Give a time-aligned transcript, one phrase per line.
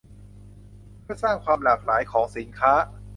[1.01, 2.73] เพื่อสร้างความหลากหลายของสินค้า